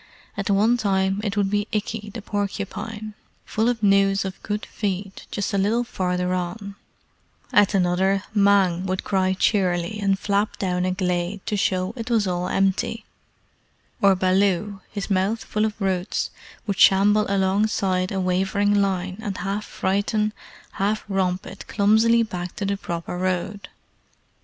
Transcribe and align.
At 0.35 0.49
one 0.49 0.77
time 0.77 1.21
it 1.23 1.37
would 1.37 1.51
be 1.51 1.67
Ikki 1.71 2.09
the 2.15 2.23
Porcupine, 2.23 3.13
full 3.45 3.69
of 3.69 3.83
news 3.83 4.25
of 4.25 4.41
good 4.41 4.65
feed 4.65 5.21
just 5.29 5.53
a 5.53 5.59
little 5.59 5.83
farther 5.83 6.33
on; 6.33 6.73
at 7.53 7.75
another 7.75 8.23
Mang 8.33 8.87
would 8.87 9.03
cry 9.03 9.33
cheerily 9.33 9.99
and 10.01 10.17
flap 10.17 10.57
down 10.57 10.85
a 10.85 10.91
glade 10.91 11.45
to 11.45 11.55
show 11.55 11.93
it 11.95 12.09
was 12.09 12.25
all 12.25 12.47
empty; 12.49 13.05
or 14.01 14.15
Baloo, 14.15 14.81
his 14.91 15.11
mouth 15.11 15.43
full 15.43 15.65
of 15.65 15.79
roots, 15.79 16.31
would 16.65 16.79
shamble 16.79 17.27
alongside 17.29 18.11
a 18.11 18.19
wavering 18.19 18.73
line 18.81 19.19
and 19.21 19.37
half 19.37 19.65
frighten, 19.65 20.33
half 20.71 21.05
romp 21.07 21.45
it 21.45 21.67
clumsily 21.67 22.23
back 22.23 22.55
to 22.55 22.65
the 22.65 22.75
proper 22.75 23.19
road. 23.19 23.69